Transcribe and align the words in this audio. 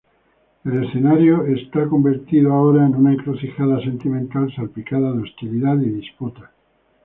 El 0.65 0.83
escenario 0.83 1.45
es 1.45 1.59
convertido 1.87 2.53
ahora 2.53 2.87
en 2.87 2.95
una 2.95 3.13
encrucijada 3.13 3.79
sentimental 3.83 4.51
salpicada 4.55 5.11
de 5.13 5.21
hostilidad 5.21 5.77
y 5.79 5.89
disputas. 5.91 6.49